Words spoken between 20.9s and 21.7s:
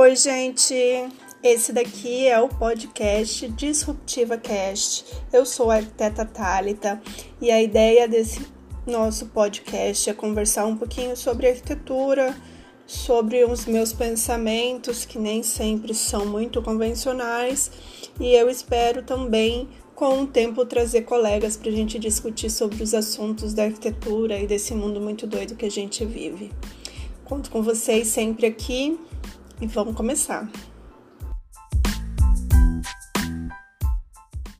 colegas para